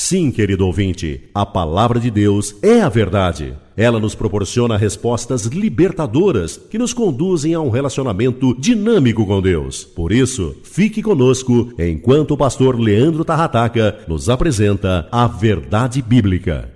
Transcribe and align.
Sim, 0.00 0.30
querido 0.30 0.64
ouvinte, 0.64 1.28
a 1.34 1.44
palavra 1.44 1.98
de 1.98 2.08
Deus 2.08 2.54
é 2.62 2.80
a 2.80 2.88
verdade. 2.88 3.56
Ela 3.76 3.98
nos 3.98 4.14
proporciona 4.14 4.76
respostas 4.76 5.46
libertadoras 5.46 6.56
que 6.56 6.78
nos 6.78 6.94
conduzem 6.94 7.52
a 7.52 7.60
um 7.60 7.68
relacionamento 7.68 8.54
dinâmico 8.60 9.26
com 9.26 9.42
Deus. 9.42 9.82
Por 9.82 10.12
isso, 10.12 10.56
fique 10.62 11.02
conosco 11.02 11.72
enquanto 11.76 12.30
o 12.30 12.36
pastor 12.36 12.78
Leandro 12.78 13.24
Tarrataca 13.24 13.98
nos 14.06 14.28
apresenta 14.28 15.08
a 15.10 15.26
verdade 15.26 16.00
bíblica. 16.00 16.72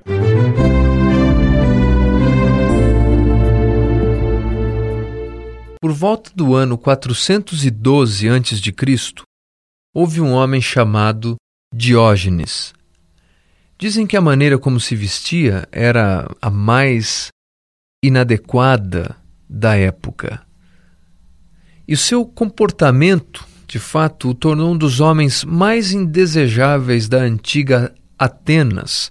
Por 5.80 5.92
volta 5.92 6.32
do 6.34 6.56
ano 6.56 6.76
412 6.76 8.28
a.C., 8.28 8.74
houve 9.94 10.20
um 10.20 10.32
homem 10.32 10.60
chamado 10.60 11.36
Diógenes 11.72 12.74
Dizem 13.83 14.06
que 14.06 14.16
a 14.16 14.20
maneira 14.20 14.61
como 14.61 14.78
se 14.78 14.94
vestia 14.94 15.66
era 15.72 16.28
a 16.41 16.48
mais 16.48 17.33
inadequada 18.00 19.20
da 19.48 19.74
época. 19.74 20.47
E 21.89 21.92
o 21.92 21.98
seu 21.98 22.24
comportamento, 22.24 23.44
de 23.66 23.80
fato, 23.80 24.28
o 24.28 24.34
tornou 24.36 24.72
um 24.72 24.78
dos 24.78 25.00
homens 25.00 25.42
mais 25.42 25.91
indesejáveis 25.91 27.08
da 27.08 27.22
antiga 27.22 27.92
Atenas. 28.16 29.08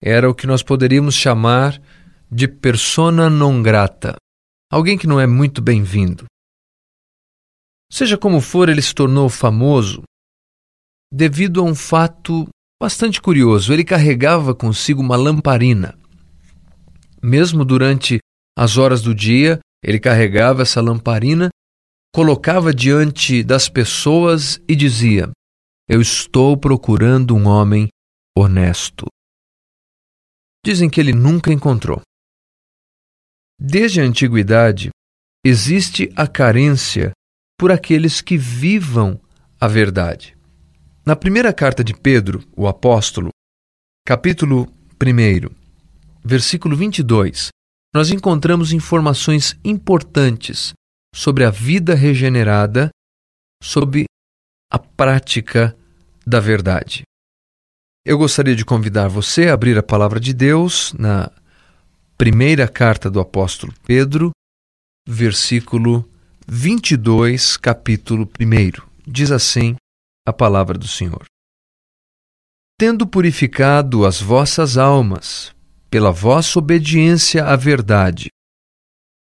Era 0.00 0.30
o 0.30 0.34
que 0.34 0.46
nós 0.46 0.62
poderíamos 0.62 1.16
chamar 1.16 1.82
de 2.30 2.46
persona 2.46 3.28
non 3.28 3.60
grata, 3.64 4.14
alguém 4.70 4.96
que 4.96 5.08
não 5.08 5.18
é 5.18 5.26
muito 5.26 5.60
bem-vindo. 5.60 6.24
Seja 7.90 8.16
como 8.16 8.40
for, 8.40 8.68
ele 8.68 8.80
se 8.80 8.94
tornou 8.94 9.28
famoso 9.28 10.04
devido 11.12 11.60
a 11.60 11.64
um 11.64 11.74
fato 11.74 12.48
bastante 12.80 13.20
curioso. 13.20 13.72
Ele 13.72 13.84
carregava 13.84 14.54
consigo 14.54 15.00
uma 15.00 15.16
lamparina. 15.16 15.98
Mesmo 17.22 17.64
durante 17.64 18.18
as 18.56 18.76
horas 18.76 19.02
do 19.02 19.14
dia, 19.14 19.58
ele 19.82 19.98
carregava 19.98 20.62
essa 20.62 20.80
lamparina, 20.80 21.48
colocava 22.14 22.72
diante 22.72 23.42
das 23.42 23.68
pessoas 23.68 24.60
e 24.68 24.74
dizia: 24.76 25.30
Eu 25.88 26.00
estou 26.00 26.56
procurando 26.56 27.34
um 27.34 27.46
homem 27.46 27.88
honesto. 28.36 29.06
Dizem 30.64 30.88
que 30.88 31.00
ele 31.00 31.12
nunca 31.12 31.52
encontrou. 31.52 32.00
Desde 33.60 34.00
a 34.00 34.04
antiguidade, 34.04 34.90
existe 35.44 36.12
a 36.14 36.28
carência 36.28 37.10
por 37.58 37.72
aqueles 37.72 38.20
que 38.20 38.36
vivam 38.36 39.20
a 39.60 39.66
verdade. 39.66 40.37
Na 41.08 41.16
primeira 41.16 41.54
carta 41.54 41.82
de 41.82 41.94
Pedro, 41.94 42.46
o 42.54 42.68
apóstolo, 42.68 43.30
capítulo 44.06 44.70
1, 45.02 45.48
versículo 46.22 46.76
22, 46.76 47.48
nós 47.94 48.10
encontramos 48.10 48.74
informações 48.74 49.58
importantes 49.64 50.74
sobre 51.14 51.46
a 51.46 51.50
vida 51.50 51.94
regenerada, 51.94 52.90
sobre 53.62 54.04
a 54.70 54.78
prática 54.78 55.74
da 56.26 56.40
verdade. 56.40 57.04
Eu 58.04 58.18
gostaria 58.18 58.54
de 58.54 58.66
convidar 58.66 59.08
você 59.08 59.48
a 59.48 59.54
abrir 59.54 59.78
a 59.78 59.82
palavra 59.82 60.20
de 60.20 60.34
Deus 60.34 60.92
na 60.92 61.32
primeira 62.18 62.68
carta 62.68 63.10
do 63.10 63.18
apóstolo 63.18 63.72
Pedro, 63.86 64.30
versículo 65.08 66.06
22, 66.46 67.56
capítulo 67.56 68.28
1. 68.38 68.86
Diz 69.06 69.32
assim 69.32 69.74
a 70.28 70.32
palavra 70.32 70.76
do 70.76 70.86
Senhor. 70.86 71.24
Tendo 72.78 73.06
purificado 73.06 74.04
as 74.04 74.20
vossas 74.20 74.76
almas 74.76 75.54
pela 75.90 76.12
vossa 76.12 76.58
obediência 76.58 77.46
à 77.46 77.56
verdade, 77.56 78.28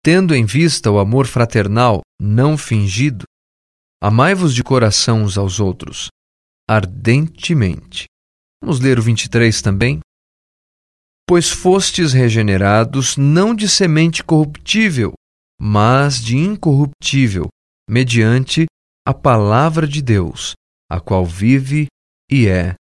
tendo 0.03 0.35
em 0.35 0.45
vista 0.45 0.91
o 0.91 0.99
amor 0.99 1.25
fraternal 1.25 2.01
não 2.21 2.57
fingido, 2.57 3.23
amai-vos 4.03 4.53
de 4.53 4.61
coração 4.63 5.23
uns 5.23 5.37
aos 5.37 5.61
outros, 5.61 6.09
ardentemente. 6.69 8.05
Vamos 8.61 8.81
ler 8.81 8.99
o 8.99 9.01
23 9.01 9.61
também? 9.61 10.01
Pois 11.25 11.49
fostes 11.49 12.11
regenerados 12.11 13.15
não 13.15 13.55
de 13.55 13.69
semente 13.69 14.23
corruptível, 14.23 15.13
mas 15.59 16.21
de 16.21 16.35
incorruptível, 16.35 17.47
mediante 17.89 18.65
a 19.05 19.13
palavra 19.13 19.87
de 19.87 20.01
Deus, 20.01 20.53
a 20.89 20.99
qual 20.99 21.25
vive 21.25 21.87
e 22.29 22.47
é 22.47 22.75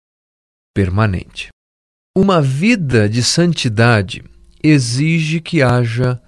permanente. 0.73 1.49
Uma 2.15 2.41
vida 2.41 3.09
de 3.09 3.23
santidade 3.23 4.23
exige 4.63 5.39
que 5.39 5.61
haja 5.61 6.21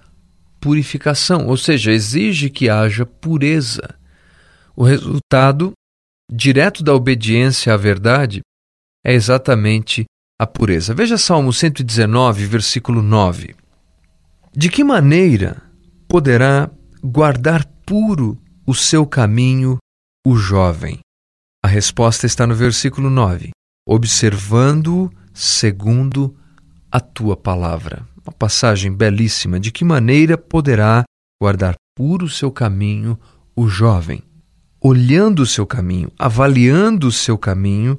purificação, 0.60 1.46
ou 1.46 1.56
seja, 1.56 1.92
exige 1.92 2.50
que 2.50 2.68
haja 2.68 3.06
pureza. 3.06 3.94
O 4.74 4.82
resultado 4.82 5.72
direto 6.30 6.82
da 6.82 6.92
obediência 6.94 7.72
à 7.72 7.76
verdade 7.76 8.40
é 9.04 9.14
exatamente 9.14 10.04
a 10.38 10.46
pureza. 10.46 10.92
Veja 10.92 11.16
Salmo 11.16 11.52
119, 11.52 12.46
versículo 12.46 13.00
9. 13.00 13.54
De 14.54 14.68
que 14.68 14.82
maneira 14.82 15.62
poderá 16.08 16.70
guardar 17.02 17.64
puro 17.86 18.36
o 18.66 18.74
seu 18.74 19.06
caminho 19.06 19.78
o 20.26 20.36
jovem? 20.36 20.98
A 21.66 21.68
resposta 21.68 22.26
está 22.26 22.46
no 22.46 22.54
versículo 22.54 23.10
9: 23.10 23.50
observando 23.88 25.12
segundo 25.34 26.32
a 26.92 27.00
tua 27.00 27.36
palavra. 27.36 28.06
Uma 28.24 28.32
passagem 28.32 28.94
belíssima. 28.94 29.58
De 29.58 29.72
que 29.72 29.84
maneira 29.84 30.38
poderá 30.38 31.02
guardar 31.42 31.74
puro 31.96 32.26
o 32.26 32.30
seu 32.30 32.52
caminho 32.52 33.18
o 33.56 33.66
jovem? 33.66 34.22
Olhando 34.80 35.40
o 35.40 35.46
seu 35.46 35.66
caminho, 35.66 36.08
avaliando 36.16 37.08
o 37.08 37.12
seu 37.12 37.36
caminho 37.36 37.98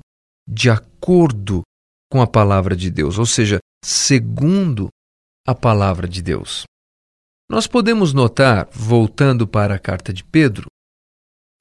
de 0.49 0.69
acordo 0.69 1.61
com 2.09 2.21
a 2.21 2.25
palavra 2.25 2.73
de 2.73 2.89
Deus, 2.89 3.17
ou 3.19 3.25
seja, 3.25 3.59
segundo 3.83 4.87
a 5.45 5.53
palavra 5.53 6.07
de 6.07 6.21
Deus. 6.21 6.63
Nós 7.51 7.67
podemos 7.67 8.13
notar, 8.13 8.69
voltando 8.71 9.45
para 9.45 9.75
a 9.75 9.79
carta 9.79 10.13
de 10.13 10.23
Pedro, 10.23 10.67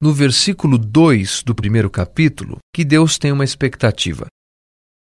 no 0.01 0.13
versículo 0.13 0.77
2 0.77 1.43
do 1.43 1.55
primeiro 1.55 1.89
capítulo 1.89 2.57
que 2.73 2.85
Deus 2.85 3.17
tem 3.17 3.31
uma 3.31 3.43
expectativa. 3.43 4.27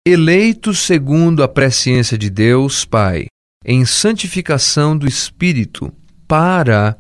Eleitos 0.06 0.80
segundo 0.80 1.44
a 1.44 1.48
presciência 1.48 2.18
de 2.18 2.30
Deus 2.30 2.86
Pai, 2.86 3.28
em 3.64 3.86
santificação 3.86 4.98
do 4.98 5.08
Espírito, 5.08 5.94
para 6.28 6.98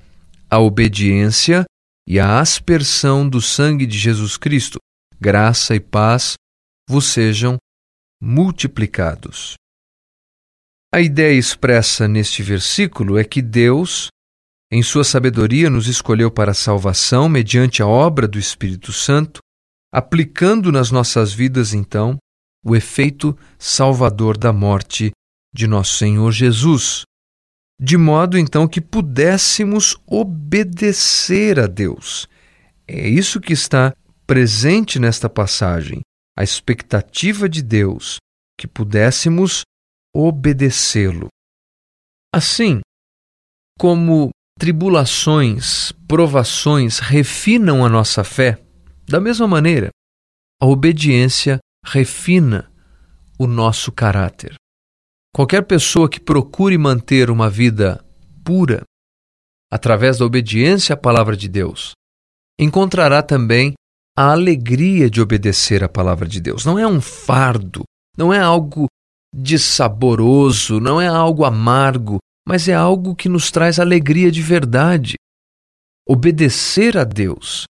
a 0.50 0.60
obediência 0.60 1.66
e 2.08 2.20
a 2.20 2.40
aspersão 2.40 3.28
do 3.28 3.42
sangue 3.42 3.86
de 3.86 3.98
Jesus 3.98 4.38
Cristo, 4.38 4.78
graça 5.20 5.76
e 5.76 5.80
paz 5.80 6.34
vos 6.88 7.06
sejam 7.06 7.58
multiplicados. 8.22 9.54
A 10.94 11.00
ideia 11.00 11.38
expressa 11.38 12.08
neste 12.08 12.42
versículo 12.42 13.18
é 13.18 13.24
que 13.24 13.42
Deus 13.42 14.10
em 14.72 14.84
sua 14.84 15.04
sabedoria, 15.04 15.70
nos 15.70 15.88
escolheu 15.88 16.30
para 16.30 16.52
a 16.52 16.56
salvação 16.56 17.28
mediante 17.28 17.82
a 17.82 17.88
obra 17.88 18.28
do 18.28 18.38
Espírito 18.38 18.94
Santo, 18.94 19.40
aplicando 19.92 20.72
nas 20.72 20.92
nossas 20.92 21.34
vidas, 21.34 21.74
então, 21.74 22.18
o 22.64 22.76
efeito 22.76 23.38
salvador 23.58 24.38
da 24.38 24.54
morte 24.54 25.12
de 25.54 25.66
nosso 25.66 25.98
Senhor 25.98 26.32
Jesus, 26.32 27.04
de 27.82 27.98
modo 27.98 28.38
então 28.38 28.68
que 28.68 28.82
pudéssemos 28.82 29.98
obedecer 30.06 31.60
a 31.60 31.66
Deus. 31.66 32.28
É 32.88 33.08
isso 33.08 33.40
que 33.40 33.54
está 33.54 33.96
presente 34.28 35.00
nesta 35.00 35.30
passagem, 35.30 36.02
a 36.38 36.44
expectativa 36.44 37.50
de 37.50 37.64
Deus, 37.64 38.18
que 38.60 38.68
pudéssemos 38.68 39.64
obedecê-lo. 40.14 41.28
Assim, 42.34 42.82
como 43.80 44.30
tribulações, 44.60 45.94
provações 46.06 47.00
refinam 47.00 47.86
a 47.86 47.90
nossa 47.90 48.26
fé, 48.26 48.62
da 49.08 49.20
mesma 49.20 49.48
maneira, 49.48 49.90
a 50.62 50.66
obediência 50.66 51.60
refina 51.84 52.70
o 53.40 53.48
nosso 53.48 53.90
caráter. 53.90 54.56
Qualquer 55.34 55.64
pessoa 55.64 56.10
que 56.10 56.20
procure 56.20 56.78
manter 56.78 57.32
uma 57.32 57.50
vida 57.50 58.04
pura, 58.44 58.84
através 59.72 60.18
da 60.18 60.26
obediência 60.26 60.94
à 60.94 60.98
palavra 60.98 61.38
de 61.38 61.48
Deus, 61.48 61.94
encontrará 62.60 63.24
também 63.24 63.74
a 64.18 64.34
alegria 64.34 65.10
de 65.10 65.22
obedecer 65.22 65.86
à 65.86 65.88
palavra 65.88 66.28
de 66.28 66.42
Deus. 66.42 66.66
Não 66.66 66.78
é 66.78 66.86
um 66.86 67.00
fardo, 67.00 67.84
não 68.18 68.34
é 68.34 68.40
algo 68.40 68.88
dissaboroso, 69.34 70.82
não 70.82 71.00
é 71.00 71.08
algo 71.08 71.46
amargo, 71.46 72.18
mas 72.50 72.68
é 72.68 72.74
algo 72.74 73.16
que 73.16 73.30
nos 73.30 73.52
traz 73.52 73.80
alegria 73.80 74.32
de 74.32 74.42
verdade. 74.42 75.14
Obedecer 76.04 76.98
a 76.98 77.04
Deus. 77.04 77.66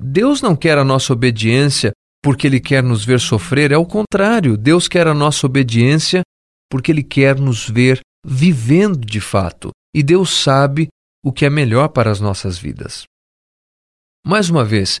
Deus 0.00 0.40
não 0.40 0.54
quer 0.54 0.78
a 0.78 0.84
nossa 0.84 1.12
obediência 1.12 1.90
porque 2.22 2.46
Ele 2.46 2.60
quer 2.60 2.80
nos 2.80 3.04
ver 3.04 3.18
sofrer, 3.18 3.72
é 3.72 3.76
o 3.76 3.84
contrário. 3.84 4.56
Deus 4.56 4.86
quer 4.86 5.08
a 5.08 5.14
nossa 5.14 5.44
obediência 5.46 6.22
porque 6.70 6.92
Ele 6.92 7.02
quer 7.02 7.40
nos 7.40 7.68
ver 7.68 8.02
vivendo 8.24 9.04
de 9.04 9.20
fato. 9.20 9.70
E 9.92 10.00
Deus 10.00 10.30
sabe 10.30 10.86
o 11.24 11.32
que 11.32 11.44
é 11.44 11.50
melhor 11.50 11.88
para 11.88 12.08
as 12.08 12.20
nossas 12.20 12.56
vidas. 12.56 13.02
Mais 14.24 14.48
uma 14.48 14.64
vez, 14.64 14.98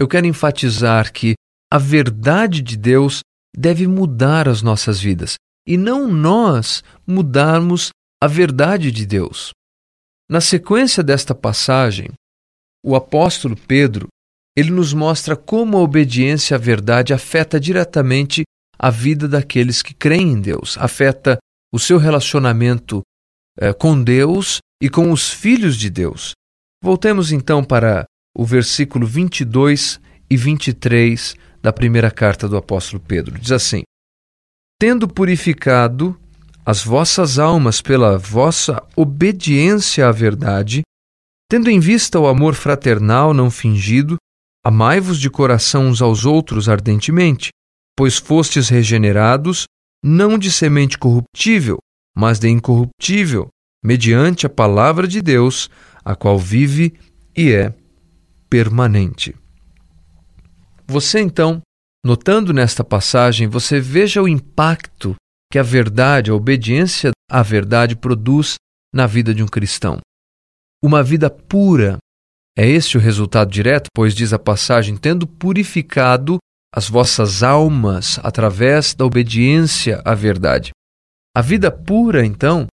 eu 0.00 0.08
quero 0.08 0.26
enfatizar 0.26 1.12
que 1.12 1.34
a 1.72 1.78
verdade 1.78 2.60
de 2.60 2.76
Deus 2.76 3.20
deve 3.56 3.86
mudar 3.86 4.48
as 4.48 4.60
nossas 4.60 4.98
vidas 4.98 5.36
e 5.64 5.76
não 5.76 6.08
nós 6.08 6.82
mudarmos 7.06 7.92
a 8.22 8.28
verdade 8.28 8.92
de 8.92 9.04
Deus. 9.04 9.50
Na 10.30 10.40
sequência 10.40 11.02
desta 11.02 11.34
passagem, 11.34 12.08
o 12.80 12.94
apóstolo 12.94 13.56
Pedro, 13.56 14.06
ele 14.56 14.70
nos 14.70 14.94
mostra 14.94 15.34
como 15.34 15.76
a 15.76 15.80
obediência 15.80 16.54
à 16.54 16.58
verdade 16.58 17.12
afeta 17.12 17.58
diretamente 17.58 18.44
a 18.78 18.90
vida 18.90 19.26
daqueles 19.26 19.82
que 19.82 19.92
creem 19.92 20.34
em 20.34 20.40
Deus, 20.40 20.78
afeta 20.78 21.36
o 21.74 21.80
seu 21.80 21.98
relacionamento 21.98 23.02
eh, 23.58 23.72
com 23.72 24.00
Deus 24.00 24.58
e 24.80 24.88
com 24.88 25.10
os 25.10 25.28
filhos 25.28 25.76
de 25.76 25.90
Deus. 25.90 26.30
Voltemos 26.80 27.32
então 27.32 27.64
para 27.64 28.04
o 28.38 28.44
versículo 28.44 29.04
22 29.04 30.00
e 30.30 30.36
23 30.36 31.34
da 31.60 31.72
primeira 31.72 32.08
carta 32.08 32.48
do 32.48 32.56
apóstolo 32.56 33.02
Pedro. 33.02 33.36
Diz 33.36 33.50
assim: 33.50 33.82
Tendo 34.78 35.08
purificado 35.08 36.16
as 36.64 36.84
vossas 36.84 37.38
almas 37.38 37.82
pela 37.82 38.16
vossa 38.16 38.82
obediência 38.94 40.08
à 40.08 40.12
verdade, 40.12 40.82
tendo 41.50 41.68
em 41.68 41.80
vista 41.80 42.18
o 42.18 42.26
amor 42.26 42.54
fraternal 42.54 43.34
não 43.34 43.50
fingido, 43.50 44.16
amai-vos 44.64 45.18
de 45.18 45.28
coração 45.28 45.88
uns 45.88 46.00
aos 46.00 46.24
outros 46.24 46.68
ardentemente, 46.68 47.50
pois 47.96 48.16
fostes 48.16 48.68
regenerados, 48.68 49.64
não 50.04 50.38
de 50.38 50.50
semente 50.50 50.96
corruptível, 50.96 51.78
mas 52.16 52.38
de 52.38 52.48
incorruptível, 52.48 53.48
mediante 53.84 54.46
a 54.46 54.50
palavra 54.50 55.06
de 55.08 55.20
Deus, 55.20 55.68
a 56.04 56.14
qual 56.14 56.38
vive 56.38 56.94
e 57.36 57.52
é 57.52 57.74
permanente. 58.48 59.34
Você 60.86 61.20
então, 61.20 61.60
notando 62.04 62.52
nesta 62.52 62.84
passagem, 62.84 63.48
você 63.48 63.80
veja 63.80 64.22
o 64.22 64.28
impacto 64.28 65.16
que 65.52 65.58
a 65.58 65.62
verdade, 65.62 66.30
a 66.30 66.34
obediência 66.34 67.10
à 67.30 67.42
verdade 67.42 67.94
produz 67.94 68.54
na 68.90 69.06
vida 69.06 69.34
de 69.34 69.42
um 69.42 69.46
cristão. 69.46 70.00
Uma 70.82 71.02
vida 71.02 71.28
pura. 71.28 71.98
É 72.56 72.66
este 72.66 72.96
o 72.96 73.00
resultado 73.00 73.50
direto, 73.50 73.88
pois 73.94 74.14
diz 74.14 74.32
a 74.32 74.38
passagem: 74.38 74.96
tendo 74.96 75.26
purificado 75.26 76.38
as 76.74 76.88
vossas 76.88 77.42
almas 77.42 78.18
através 78.22 78.94
da 78.94 79.04
obediência 79.04 80.00
à 80.06 80.14
verdade. 80.14 80.70
A 81.36 81.42
vida 81.42 81.70
pura, 81.70 82.24
então, 82.24 82.66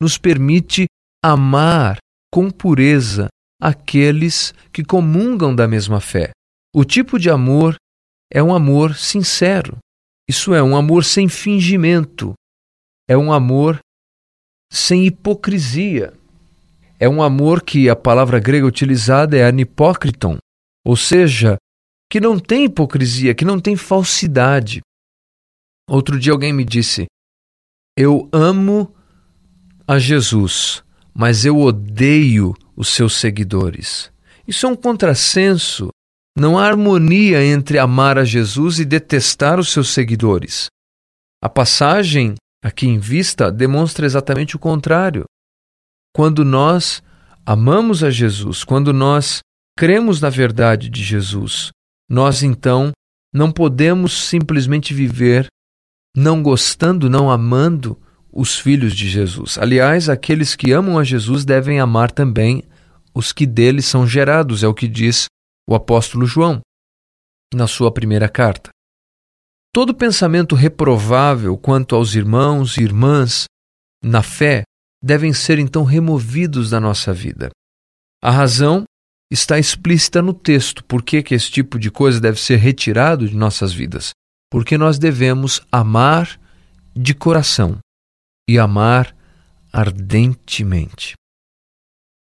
nos 0.00 0.16
permite 0.16 0.86
amar 1.24 1.98
com 2.32 2.52
pureza 2.52 3.26
aqueles 3.60 4.54
que 4.72 4.84
comungam 4.84 5.52
da 5.52 5.66
mesma 5.66 6.00
fé. 6.00 6.30
O 6.72 6.84
tipo 6.84 7.18
de 7.18 7.28
amor 7.28 7.74
é 8.32 8.40
um 8.40 8.54
amor 8.54 8.94
sincero. 8.94 9.76
Isso 10.32 10.54
é 10.54 10.62
um 10.62 10.74
amor 10.74 11.04
sem 11.04 11.28
fingimento. 11.28 12.32
É 13.06 13.14
um 13.14 13.30
amor 13.30 13.78
sem 14.72 15.04
hipocrisia. 15.04 16.14
É 16.98 17.06
um 17.06 17.22
amor 17.22 17.60
que 17.60 17.90
a 17.90 17.94
palavra 17.94 18.40
grega 18.40 18.64
utilizada 18.64 19.36
é 19.36 19.44
anipócriton, 19.44 20.38
ou 20.86 20.96
seja, 20.96 21.58
que 22.10 22.18
não 22.18 22.38
tem 22.38 22.64
hipocrisia, 22.64 23.34
que 23.34 23.44
não 23.44 23.60
tem 23.60 23.76
falsidade. 23.76 24.80
Outro 25.86 26.18
dia 26.18 26.32
alguém 26.32 26.50
me 26.50 26.64
disse: 26.64 27.04
Eu 27.94 28.26
amo 28.32 28.90
a 29.86 29.98
Jesus, 29.98 30.82
mas 31.12 31.44
eu 31.44 31.58
odeio 31.58 32.54
os 32.74 32.88
seus 32.88 33.16
seguidores. 33.16 34.10
Isso 34.48 34.64
é 34.64 34.68
um 34.70 34.76
contrassenso. 34.76 35.90
Não 36.36 36.58
há 36.58 36.66
harmonia 36.66 37.44
entre 37.44 37.78
amar 37.78 38.18
a 38.18 38.24
Jesus 38.24 38.78
e 38.78 38.84
detestar 38.84 39.60
os 39.60 39.70
seus 39.70 39.90
seguidores. 39.90 40.66
A 41.42 41.48
passagem 41.48 42.34
aqui 42.62 42.86
em 42.86 42.98
vista 42.98 43.50
demonstra 43.50 44.06
exatamente 44.06 44.56
o 44.56 44.58
contrário. 44.58 45.24
Quando 46.14 46.44
nós 46.44 47.02
amamos 47.44 48.02
a 48.02 48.10
Jesus, 48.10 48.64
quando 48.64 48.92
nós 48.92 49.40
cremos 49.76 50.20
na 50.20 50.30
verdade 50.30 50.88
de 50.88 51.02
Jesus, 51.02 51.70
nós 52.08 52.42
então 52.42 52.92
não 53.34 53.50
podemos 53.50 54.12
simplesmente 54.12 54.94
viver 54.94 55.46
não 56.16 56.42
gostando, 56.42 57.08
não 57.08 57.30
amando 57.30 57.98
os 58.32 58.58
filhos 58.58 58.94
de 58.94 59.08
Jesus. 59.08 59.58
Aliás, 59.58 60.08
aqueles 60.08 60.54
que 60.54 60.72
amam 60.72 60.98
a 60.98 61.04
Jesus 61.04 61.44
devem 61.44 61.80
amar 61.80 62.10
também 62.10 62.62
os 63.14 63.32
que 63.32 63.46
dele 63.46 63.82
são 63.82 64.06
gerados, 64.06 64.62
é 64.62 64.68
o 64.68 64.74
que 64.74 64.88
diz 64.88 65.26
o 65.72 65.74
apóstolo 65.74 66.26
João 66.26 66.60
na 67.54 67.66
sua 67.66 67.92
primeira 67.92 68.28
carta. 68.28 68.70
Todo 69.72 69.94
pensamento 69.94 70.54
reprovável 70.54 71.56
quanto 71.56 71.96
aos 71.96 72.14
irmãos 72.14 72.76
e 72.76 72.82
irmãs 72.82 73.46
na 74.04 74.22
fé 74.22 74.64
devem 75.02 75.32
ser 75.32 75.58
então 75.58 75.82
removidos 75.82 76.70
da 76.70 76.78
nossa 76.78 77.12
vida. 77.12 77.50
A 78.22 78.30
razão 78.30 78.84
está 79.30 79.58
explícita 79.58 80.20
no 80.20 80.34
texto. 80.34 80.84
Por 80.84 81.02
que, 81.02 81.22
que 81.22 81.34
esse 81.34 81.50
tipo 81.50 81.78
de 81.78 81.90
coisa 81.90 82.20
deve 82.20 82.38
ser 82.38 82.56
retirado 82.56 83.26
de 83.26 83.34
nossas 83.34 83.72
vidas? 83.72 84.10
Porque 84.50 84.76
nós 84.76 84.98
devemos 84.98 85.62
amar 85.72 86.38
de 86.94 87.14
coração 87.14 87.78
e 88.46 88.58
amar 88.58 89.16
ardentemente. 89.72 91.14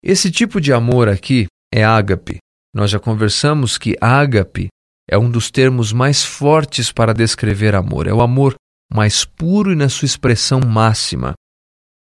Esse 0.04 0.30
tipo 0.30 0.61
de 0.61 0.73
amor 0.75 1.09
aqui 1.09 1.47
é 1.73 1.82
ágape. 1.82 2.38
Nós 2.75 2.91
já 2.91 3.00
conversamos 3.00 3.77
que 3.77 3.97
ágape 4.00 4.69
é 5.09 5.19
um 5.19 5.29
dos 5.29 5.50
termos 5.50 5.93
mais 5.93 6.25
fortes 6.25 6.93
para 6.93 7.12
descrever 7.12 7.75
amor. 7.75 8.07
É 8.07 8.12
o 8.12 8.23
amor 8.23 8.55
mais 8.93 9.25
puro 9.25 9.73
e 9.73 9.77
na 9.77 9.89
sua 9.89 10.07
expressão 10.07 10.61
máxima. 10.61 11.35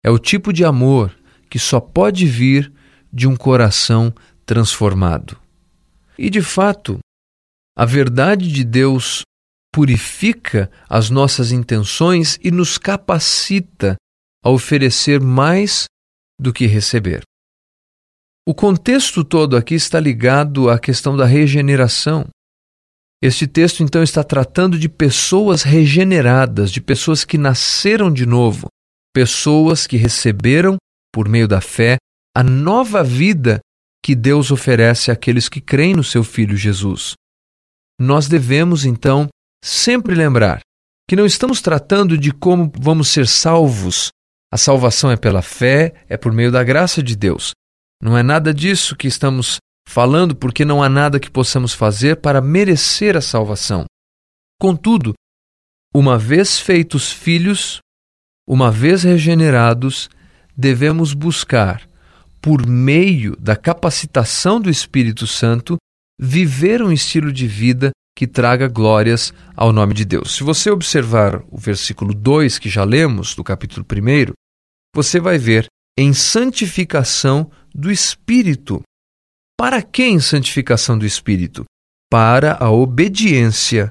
É 0.05 0.11
o 0.11 0.19
tipo 0.19 0.53
de 0.53 0.65
amor 0.65 1.15
que 1.49 1.59
só 1.59 1.81
pode 1.81 2.27
vir 2.27 2.73
de 3.12 3.27
um 3.27 3.37
coração 3.37 4.12
transformado. 4.45 5.38
E 6.19 6.29
de 6.29 6.43
fato, 6.43 6.99
a 7.77 7.85
verdade 7.85 8.50
de 8.50 8.65
Deus 8.65 9.23
purifica 9.73 10.71
as 10.88 11.11
nossas 11.11 11.53
intenções 11.53 12.38
e 12.43 12.50
nos 12.50 12.79
capacita 12.79 13.97
a 14.43 14.50
oferecer 14.50 15.21
mais 15.21 15.85
do 16.41 16.53
que 16.53 16.67
receber. 16.67 17.23
O 18.49 18.55
contexto 18.55 19.23
todo 19.23 19.59
aqui 19.59 19.75
está 19.75 20.00
ligado 20.00 20.71
à 20.71 20.78
questão 20.78 21.14
da 21.14 21.26
regeneração. 21.26 22.26
Este 23.23 23.47
texto 23.47 23.83
então 23.83 24.02
está 24.02 24.25
tratando 24.25 24.78
de 24.78 24.88
pessoas 24.88 25.62
regeneradas, 25.62 26.73
de 26.73 26.81
pessoas 26.81 27.26
que 27.26 27.37
nasceram 27.37 28.11
de 28.11 28.25
novo, 28.25 28.69
pessoas 29.14 29.87
que 29.87 29.99
receberam, 29.99 30.78
por 31.12 31.28
meio 31.28 31.47
da 31.47 31.61
fé, 31.61 31.99
a 32.35 32.43
nova 32.43 33.05
vida 33.05 33.61
que 34.02 34.14
Deus 34.14 34.50
oferece 34.50 35.11
àqueles 35.11 35.47
que 35.47 35.61
creem 35.61 35.95
no 35.95 36.02
seu 36.02 36.25
Filho 36.25 36.57
Jesus. 36.57 37.12
Nós 38.00 38.28
devemos, 38.28 38.87
então, 38.87 39.28
sempre 39.62 40.14
lembrar 40.14 40.61
que 41.07 41.14
não 41.14 41.26
estamos 41.26 41.61
tratando 41.61 42.17
de 42.17 42.33
como 42.33 42.73
vamos 42.81 43.09
ser 43.09 43.26
salvos. 43.26 44.09
A 44.50 44.57
salvação 44.57 45.11
é 45.11 45.19
pela 45.19 45.43
fé, 45.43 46.02
é 46.09 46.17
por 46.17 46.33
meio 46.33 46.50
da 46.50 46.64
graça 46.64 47.02
de 47.02 47.14
Deus. 47.14 47.52
Não 48.02 48.17
é 48.17 48.23
nada 48.23 48.55
disso 48.55 48.95
que 48.97 49.09
estamos 49.09 49.59
falando, 49.88 50.37
porque 50.37 50.64
não 50.64 50.83
há 50.83 50.88
nada 50.88 51.19
que 51.19 51.31
possamos 51.31 51.73
fazer 51.73 52.17
para 52.17 52.40
merecer 52.40 53.17
a 53.17 53.21
salvação. 53.21 53.85
Contudo, 54.61 55.14
uma 55.95 56.19
vez 56.19 56.61
feitos 56.61 57.11
filhos, 57.11 57.78
uma 58.47 58.71
vez 58.71 59.02
regenerados, 59.02 60.09
devemos 60.57 61.12
buscar, 61.12 61.88
por 62.40 62.67
meio 62.67 63.35
da 63.37 63.57
capacitação 63.57 64.61
do 64.61 64.71
Espírito 64.71 65.26
Santo, 65.26 65.76
viver 66.21 66.83
um 66.83 66.93
estilo 66.93 67.33
de 67.33 67.47
vida 67.47 67.90
que 68.17 68.26
traga 68.26 68.69
glórias 68.69 69.33
ao 69.57 69.73
nome 69.73 69.95
de 69.95 70.05
Deus. 70.05 70.35
Se 70.35 70.43
você 70.43 70.71
observar 70.71 71.43
o 71.50 71.57
versículo 71.57 72.12
2 72.12 72.59
que 72.59 72.69
já 72.69 72.85
lemos, 72.85 73.35
do 73.35 73.45
capítulo 73.45 73.87
1, 73.90 74.33
você 74.95 75.21
vai 75.21 75.38
ver 75.38 75.67
em 75.99 76.14
santificação 76.14 77.50
do 77.75 77.90
Espírito. 77.90 78.81
Para 79.59 79.83
que 79.83 80.05
em 80.05 80.21
santificação 80.21 80.97
do 80.97 81.05
Espírito? 81.05 81.64
Para 82.09 82.57
a 82.62 82.71
obediência. 82.71 83.90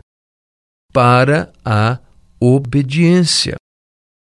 Para 0.93 1.51
a 1.65 1.99
obediência. 2.39 3.57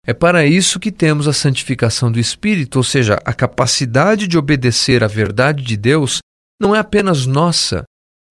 É 0.07 0.13
para 0.13 0.45
isso 0.45 0.79
que 0.79 0.89
temos 0.89 1.27
a 1.27 1.33
santificação 1.33 2.09
do 2.09 2.17
Espírito, 2.17 2.77
ou 2.77 2.83
seja, 2.83 3.15
a 3.25 3.33
capacidade 3.33 4.25
de 4.25 4.37
obedecer 4.37 5.03
à 5.03 5.07
verdade 5.07 5.61
de 5.61 5.75
Deus 5.75 6.19
não 6.61 6.73
é 6.73 6.79
apenas 6.79 7.25
nossa, 7.25 7.83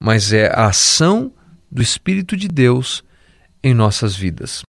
mas 0.02 0.32
é 0.32 0.46
a 0.46 0.68
ação 0.68 1.30
do 1.70 1.82
Espírito 1.82 2.34
de 2.34 2.48
Deus 2.48 3.04
em 3.62 3.74
nossas 3.74 4.16
vidas. 4.16 4.62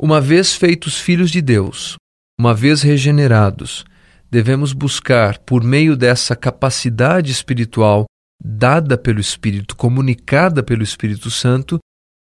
Uma 0.00 0.18
vez 0.18 0.54
feitos 0.54 0.98
filhos 0.98 1.30
de 1.30 1.42
Deus, 1.42 1.96
uma 2.38 2.54
vez 2.54 2.82
regenerados, 2.82 3.84
devemos 4.30 4.72
buscar, 4.72 5.38
por 5.38 5.62
meio 5.62 5.96
dessa 5.96 6.36
capacidade 6.36 7.32
espiritual 7.32 8.04
dada 8.42 8.98
pelo 8.98 9.20
Espírito, 9.20 9.74
comunicada 9.74 10.62
pelo 10.62 10.82
Espírito 10.82 11.30
Santo, 11.30 11.78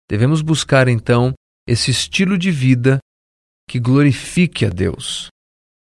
devemos 0.10 0.42
buscar 0.42 0.88
então 0.88 1.34
esse 1.68 1.92
estilo 1.92 2.38
de 2.38 2.52
vida 2.52 3.00
que 3.70 3.80
glorifique 3.80 4.66
a 4.66 4.70
Deus. 4.70 5.28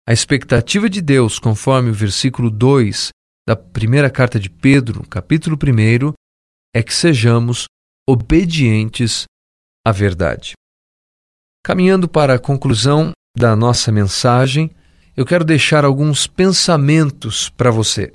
A 0.06 0.12
expectativa 0.12 0.88
de 0.88 1.00
Deus, 1.00 1.38
conforme 1.38 1.90
o 1.90 1.94
versículo 1.94 2.50
2 2.50 3.10
da 3.46 3.56
primeira 3.56 4.10
carta 4.10 4.38
de 4.38 4.50
Pedro, 4.50 5.06
capítulo 5.08 5.56
1, 5.56 6.12
é 6.74 6.82
que 6.82 6.92
sejamos 6.92 7.66
obedientes 8.06 9.24
à 9.86 9.92
verdade. 9.92 10.52
Caminhando 11.64 12.08
para 12.08 12.34
a 12.34 12.38
conclusão 12.38 13.12
da 13.38 13.54
nossa 13.54 13.92
mensagem, 13.92 14.70
eu 15.16 15.24
quero 15.24 15.44
deixar 15.44 15.84
alguns 15.84 16.26
pensamentos 16.26 17.48
para 17.48 17.70
você. 17.70 18.12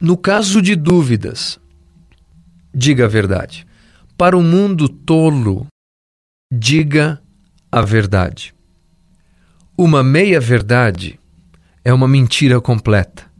No 0.00 0.16
caso 0.16 0.60
de 0.60 0.74
dúvidas, 0.74 1.60
diga 2.74 3.04
a 3.04 3.08
verdade. 3.08 3.64
Para 4.18 4.36
o 4.36 4.42
mundo 4.42 4.88
tolo, 4.88 5.66
diga 6.52 7.22
a 7.70 7.82
verdade. 7.82 8.52
Uma 9.78 10.02
meia-verdade 10.02 11.18
é 11.84 11.92
uma 11.92 12.08
mentira 12.08 12.60
completa. 12.60 13.30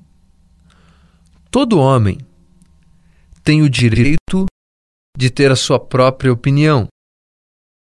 Todo 1.50 1.78
homem 1.78 2.18
tem 3.42 3.60
o 3.62 3.68
direito 3.68 4.46
de 5.16 5.30
ter 5.30 5.50
a 5.50 5.56
sua 5.56 5.78
própria 5.78 6.32
opinião, 6.32 6.86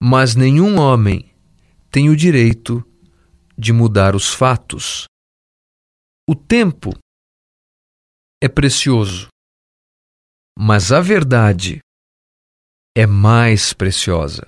mas 0.01 0.35
nenhum 0.35 0.77
homem 0.77 1.31
tem 1.91 2.09
o 2.09 2.15
direito 2.15 2.83
de 3.57 3.73
mudar 3.73 4.15
os 4.15 4.33
fatos. 4.33 5.05
O 6.29 6.35
tempo 6.35 6.91
é 8.41 8.47
precioso, 8.47 9.27
mas 10.57 10.91
a 10.91 10.99
verdade 10.99 11.79
é 12.95 13.05
mais 13.05 13.73
preciosa. 13.73 14.45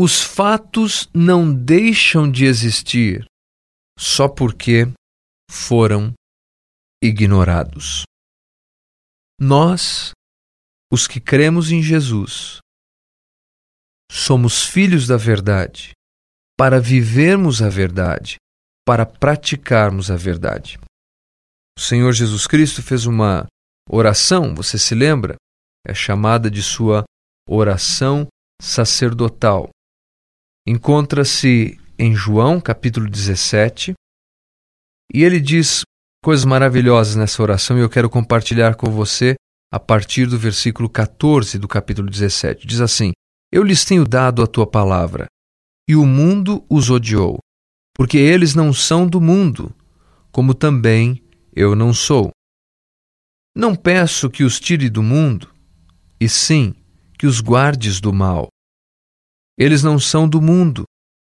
Os 0.00 0.22
fatos 0.22 1.08
não 1.14 1.54
deixam 1.54 2.30
de 2.30 2.44
existir 2.44 3.24
só 3.98 4.28
porque 4.28 4.86
foram 5.50 6.12
ignorados. 7.02 8.04
Nós 9.38 10.12
os 10.92 11.06
que 11.08 11.18
cremos 11.18 11.70
em 11.70 11.82
Jesus, 11.82 12.58
somos 14.10 14.62
filhos 14.62 15.06
da 15.06 15.16
verdade 15.16 15.92
para 16.62 16.78
vivermos 16.78 17.60
a 17.60 17.68
verdade, 17.68 18.36
para 18.86 19.04
praticarmos 19.04 20.12
a 20.12 20.16
verdade. 20.16 20.78
O 21.76 21.80
Senhor 21.80 22.12
Jesus 22.12 22.46
Cristo 22.46 22.80
fez 22.80 23.04
uma 23.04 23.48
oração, 23.90 24.54
você 24.54 24.78
se 24.78 24.94
lembra? 24.94 25.34
É 25.84 25.92
chamada 25.92 26.48
de 26.48 26.62
sua 26.62 27.02
oração 27.48 28.28
sacerdotal. 28.62 29.70
Encontra-se 30.64 31.80
em 31.98 32.14
João, 32.14 32.60
capítulo 32.60 33.10
17, 33.10 33.94
e 35.12 35.24
ele 35.24 35.40
diz 35.40 35.82
coisas 36.22 36.44
maravilhosas 36.44 37.16
nessa 37.16 37.42
oração 37.42 37.76
e 37.76 37.80
eu 37.80 37.90
quero 37.90 38.08
compartilhar 38.08 38.76
com 38.76 38.88
você 38.88 39.34
a 39.72 39.80
partir 39.80 40.26
do 40.26 40.38
versículo 40.38 40.88
14 40.88 41.58
do 41.58 41.66
capítulo 41.66 42.08
17. 42.08 42.68
Diz 42.68 42.80
assim: 42.80 43.10
Eu 43.52 43.64
lhes 43.64 43.84
tenho 43.84 44.06
dado 44.06 44.44
a 44.44 44.46
tua 44.46 44.64
palavra, 44.64 45.26
e 45.88 45.96
o 45.96 46.06
mundo 46.06 46.64
os 46.68 46.90
odiou, 46.90 47.38
porque 47.94 48.16
eles 48.16 48.54
não 48.54 48.72
são 48.72 49.06
do 49.06 49.20
mundo, 49.20 49.74
como 50.30 50.54
também 50.54 51.22
eu 51.54 51.74
não 51.74 51.92
sou. 51.92 52.30
Não 53.54 53.74
peço 53.74 54.30
que 54.30 54.44
os 54.44 54.58
tire 54.58 54.88
do 54.88 55.02
mundo, 55.02 55.52
e 56.20 56.28
sim 56.28 56.74
que 57.18 57.26
os 57.26 57.40
guardes 57.40 58.00
do 58.00 58.12
mal. 58.12 58.48
Eles 59.58 59.82
não 59.82 59.98
são 59.98 60.28
do 60.28 60.40
mundo, 60.40 60.84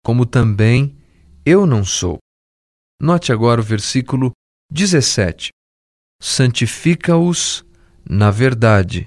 como 0.05 0.25
também 0.25 0.97
eu 1.45 1.65
não 1.65 1.83
sou. 1.83 2.19
Note 3.01 3.31
agora 3.33 3.61
o 3.61 3.63
versículo 3.63 4.31
17: 4.71 5.49
Santifica-os 6.21 7.65
na 8.07 8.29
verdade. 8.29 9.05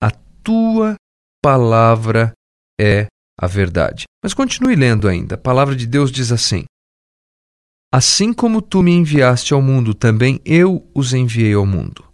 A 0.00 0.10
tua 0.42 0.94
palavra 1.42 2.32
é 2.80 3.06
a 3.42 3.46
verdade. 3.48 4.04
Mas 4.22 4.32
continue 4.32 4.76
lendo 4.76 5.08
ainda. 5.08 5.34
A 5.34 5.38
palavra 5.38 5.74
de 5.74 5.84
Deus 5.84 6.12
diz 6.12 6.30
assim: 6.30 6.64
Assim 7.92 8.32
como 8.32 8.62
tu 8.62 8.84
me 8.84 8.92
enviaste 8.92 9.52
ao 9.52 9.60
mundo, 9.60 9.94
também 9.94 10.40
eu 10.44 10.88
os 10.94 11.12
enviei 11.12 11.52
ao 11.52 11.66
mundo. 11.66 12.04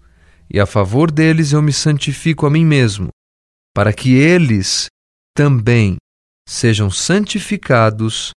E 0.50 0.58
a 0.58 0.64
favor 0.64 1.10
deles 1.10 1.52
eu 1.52 1.60
me 1.60 1.72
santifico 1.72 2.46
a 2.46 2.50
mim 2.50 2.64
mesmo, 2.64 3.10
para 3.74 3.92
que 3.92 4.14
eles 4.14 4.86
também 5.36 5.96
sejam 6.48 6.90
santificados 6.90 8.30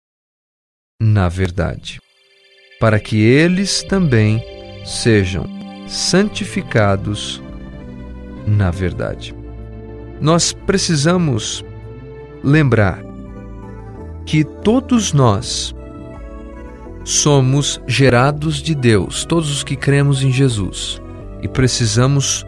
na 1.00 1.30
verdade. 1.30 2.00
Para 2.80 3.00
que 3.00 3.18
eles 3.18 3.84
também 3.84 4.44
sejam 4.84 5.46
santificados 5.88 7.40
na 8.48 8.72
verdade. 8.72 9.36
Nós 10.20 10.52
precisamos 10.52 11.64
lembrar 12.44 13.04
que 14.26 14.44
todos 14.44 15.14
nós 15.14 15.76
somos 17.04 17.82
gerados 17.88 18.62
de 18.62 18.76
Deus, 18.76 19.26
todos 19.26 19.52
os 19.52 19.64
que 19.64 19.76
cremos 19.76 20.24
em 20.24 20.32
Jesus, 20.32 21.02
e 21.42 21.48
precisamos 21.48 22.46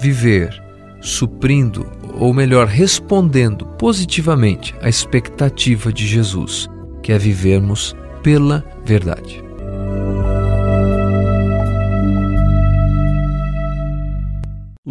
viver 0.00 0.60
suprindo, 1.00 1.86
ou 2.14 2.32
melhor, 2.32 2.66
respondendo 2.66 3.66
positivamente 3.66 4.74
à 4.80 4.88
expectativa 4.88 5.92
de 5.92 6.06
Jesus, 6.06 6.68
que 7.02 7.12
é 7.12 7.18
vivermos 7.18 7.94
pela 8.22 8.64
verdade. 8.84 9.51